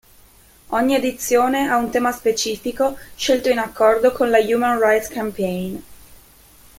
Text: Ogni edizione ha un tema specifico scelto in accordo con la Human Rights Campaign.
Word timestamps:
Ogni 0.69 0.95
edizione 0.95 1.67
ha 1.69 1.77
un 1.77 1.91
tema 1.91 2.11
specifico 2.11 2.97
scelto 3.13 3.49
in 3.49 3.59
accordo 3.59 4.11
con 4.11 4.31
la 4.31 4.39
Human 4.39 4.79
Rights 4.81 5.09
Campaign. 5.09 5.77